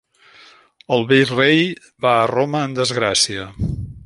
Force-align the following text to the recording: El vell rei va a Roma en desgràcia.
El 0.95 1.05
vell 1.11 1.33
rei 1.35 1.61
va 2.07 2.17
a 2.23 2.27
Roma 2.35 2.65
en 2.71 2.77
desgràcia. 2.81 3.51